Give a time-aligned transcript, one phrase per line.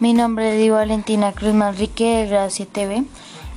[0.00, 3.02] Mi nombre es Valentina Cruz Manrique de Gracia TV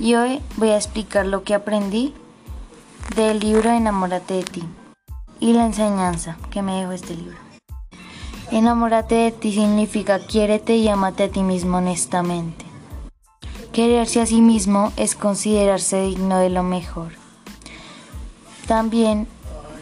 [0.00, 2.14] y hoy voy a explicar lo que aprendí
[3.14, 4.64] del libro Enamórate de ti
[5.38, 7.36] y la enseñanza que me dejó este libro.
[8.50, 12.64] Enamórate de ti significa quiérete y amate a ti mismo honestamente.
[13.72, 17.12] Quererse a sí mismo es considerarse digno de lo mejor.
[18.66, 19.28] También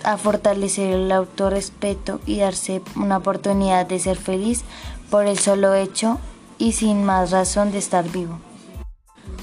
[0.04, 4.62] a fortalecer el autorrespeto y darse una oportunidad de ser feliz
[5.08, 6.20] por el solo hecho
[6.60, 8.38] y sin más razón de estar vivo.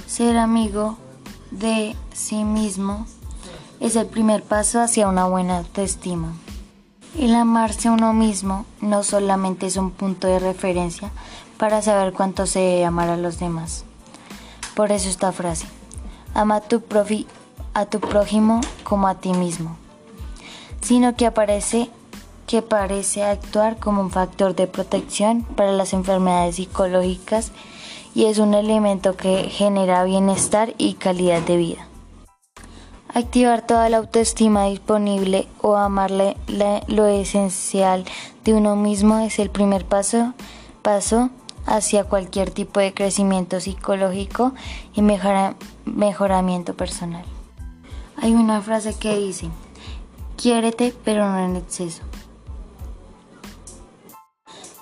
[0.06, 0.98] Ser amigo
[1.52, 3.06] de sí mismo
[3.82, 6.32] es el primer paso hacia una buena autoestima.
[7.20, 11.12] El amarse a uno mismo no solamente es un punto de referencia
[11.58, 13.84] para saber cuánto se debe amar a los demás.
[14.76, 15.68] Por eso esta frase,
[16.34, 16.82] ama a tu,
[17.74, 19.76] a tu prójimo como a ti mismo
[20.82, 21.90] sino que aparece
[22.48, 27.52] que parece actuar como un factor de protección para las enfermedades psicológicas
[28.16, 31.88] y es un elemento que genera bienestar y calidad de vida.
[33.14, 36.38] Activar toda la autoestima disponible o amarle
[36.88, 38.06] lo esencial
[38.44, 40.34] de uno mismo es el primer paso,
[40.82, 41.30] paso
[41.66, 44.54] hacia cualquier tipo de crecimiento psicológico
[44.94, 47.26] y mejoramiento personal.
[48.16, 49.50] Hay una frase que dice,
[50.38, 52.04] Quiérete, pero no en exceso.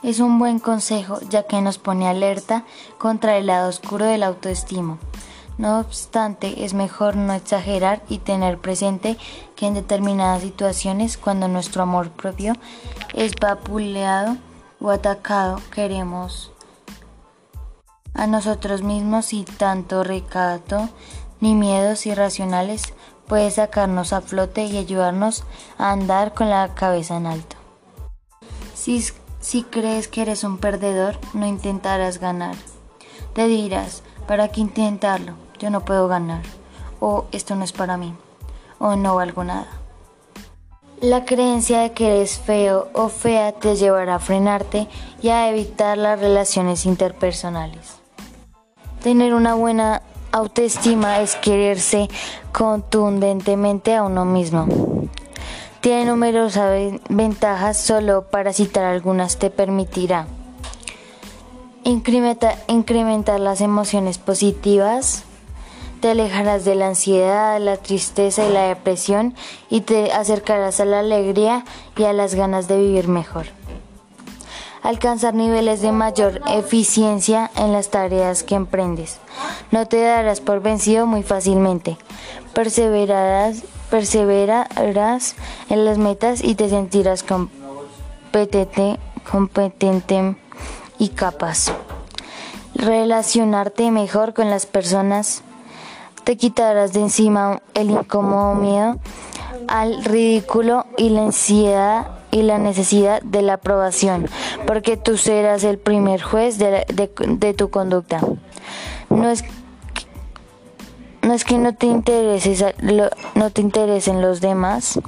[0.06, 2.64] Es un buen consejo ya que nos pone alerta
[3.00, 5.00] contra el lado oscuro del autoestima.
[5.58, 9.18] No obstante, es mejor no exagerar y tener presente
[9.56, 12.54] que en determinadas situaciones, cuando nuestro amor propio
[13.16, 14.38] es vapuleado
[14.80, 16.52] o atacado, queremos
[18.14, 20.88] a nosotros mismos y tanto recato
[21.42, 22.94] ni miedos irracionales
[23.28, 25.46] puede sacarnos a flote y ayudarnos
[25.80, 27.56] a andar con la cabeza en alto.
[29.46, 32.56] Si crees que eres un perdedor, no intentarás ganar.
[33.36, 35.34] Te dirás, ¿para qué intentarlo?
[35.60, 36.42] Yo no puedo ganar.
[37.00, 38.16] O esto no es para mí.
[38.80, 39.68] O no valgo nada.
[41.00, 44.88] La creencia de que eres feo o fea te llevará a frenarte
[45.22, 47.98] y a evitar las relaciones interpersonales.
[49.04, 50.02] Tener una buena
[50.32, 52.08] autoestima es quererse
[52.52, 54.95] contundentemente a uno mismo.
[55.86, 60.26] Tiene numerosas ventajas, solo para citar algunas te permitirá
[61.84, 65.26] incrementar las emociones positivas,
[66.02, 69.36] te alejarás de la ansiedad, la tristeza y la depresión
[69.70, 71.64] y te acercarás a la alegría
[71.96, 73.46] y a las ganas de vivir mejor
[74.86, 79.18] alcanzar niveles de mayor eficiencia en las tareas que emprendes.
[79.72, 81.98] No te darás por vencido muy fácilmente.
[82.54, 85.36] Perseverarás, perseverarás
[85.70, 90.38] en las metas y te sentirás competente, competente
[91.00, 91.74] y capaz.
[92.76, 95.42] Relacionarte mejor con las personas.
[96.24, 98.98] Te quitarás de encima el incómodo miedo
[99.68, 104.28] al ridículo y la ansiedad y la necesidad de la aprobación,
[104.68, 108.20] porque tú serás el primer juez de, tu conducta.
[109.10, 109.46] No es
[111.22, 111.88] no es que no te
[113.36, 115.00] no te interesen los demás,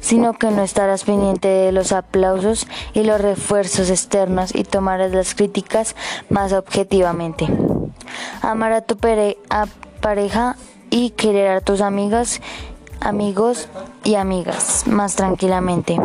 [0.00, 5.34] sino que no estarás pendiente de los aplausos y los refuerzos externos y tomarás las
[5.34, 5.96] críticas
[6.28, 7.48] más objetivamente.
[8.42, 10.56] Amar a tu pareja
[10.90, 12.42] y querer a tus amigas
[13.04, 13.68] amigos
[14.02, 15.96] y amigas más tranquilamente.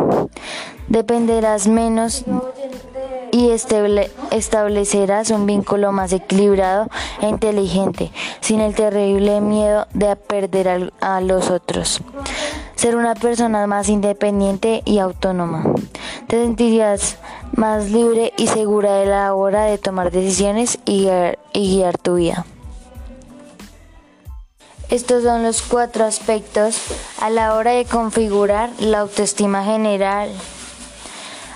[0.90, 2.24] Dependerás menos
[3.30, 6.88] y establecerás un vínculo más equilibrado
[7.22, 12.02] e inteligente, sin el terrible miedo de perder a los otros.
[12.74, 15.62] Ser una persona más independiente y autónoma.
[16.26, 17.18] Te sentirías
[17.52, 21.08] más libre y segura de la hora de tomar decisiones y
[21.54, 22.44] guiar tu vida.
[24.88, 26.82] Estos son los cuatro aspectos
[27.20, 30.30] a la hora de configurar la autoestima general.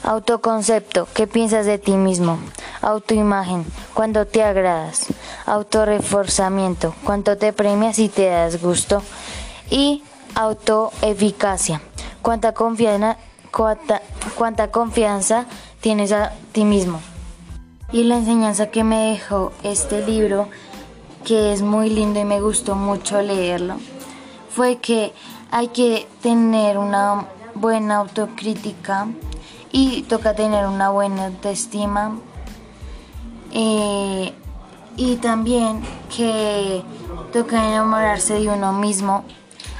[0.05, 2.39] Autoconcepto, ¿qué piensas de ti mismo?
[2.83, 3.65] Autoimagen,
[3.95, 5.07] cuando te agradas.
[5.47, 9.03] Autoreforzamiento, cuánto te premias y te das gusto.
[9.71, 10.03] Y
[10.35, 11.81] autoeficacia,
[12.21, 13.17] cuánta confianza,
[13.51, 15.47] cuánta confianza
[15.81, 17.01] tienes a ti mismo.
[17.91, 20.49] Y la enseñanza que me dejó este libro
[21.25, 23.77] que es muy lindo y me gustó mucho leerlo,
[24.51, 25.15] fue que
[25.51, 29.09] hay que tener una buena autocrítica
[29.77, 32.17] y toca tener una buena autoestima.
[33.51, 34.33] Eh,
[34.97, 35.83] y también
[36.17, 36.85] que
[37.33, 39.25] toca enamorarse de uno mismo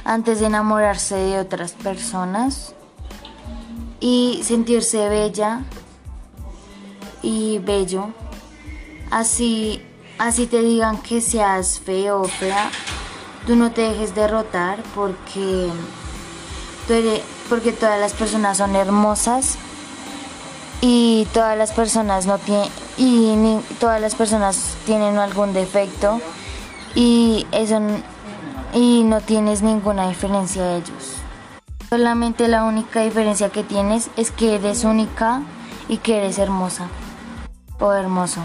[0.05, 2.75] antes de enamorarse de otras personas
[4.01, 5.63] y sentirse bella
[7.23, 8.09] y bello.
[9.13, 9.81] Así,
[10.19, 12.69] así te digan que seas feo o fea,
[13.47, 15.71] tú no te dejes derrotar porque,
[17.49, 19.57] porque todas las personas son hermosas
[20.87, 26.21] y todas las personas no tienen y todas las personas tienen algún defecto
[26.95, 27.81] y eso
[28.75, 31.17] y no tienes ninguna diferencia de ellos.
[31.89, 35.41] Solamente la única diferencia que tienes es que eres única
[35.89, 36.89] y que eres hermosa
[37.81, 38.43] o hermoso.